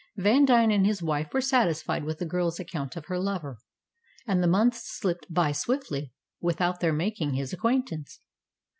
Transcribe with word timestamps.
Vandine 0.17 0.73
and 0.73 0.83
his 0.83 1.03
wife 1.03 1.31
were 1.31 1.41
satisfied 1.41 2.05
with 2.05 2.17
the 2.17 2.25
girl's 2.25 2.59
account 2.59 2.95
of 2.95 3.05
her 3.05 3.19
lover, 3.19 3.59
and 4.25 4.41
the 4.41 4.47
months 4.47 4.91
slipped 4.97 5.31
by 5.31 5.51
swiftly 5.51 6.11
without 6.39 6.79
their 6.79 6.91
making 6.91 7.35
his 7.35 7.53
acquaintance. 7.53 8.19